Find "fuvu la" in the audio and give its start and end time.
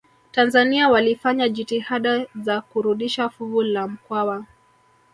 3.29-3.87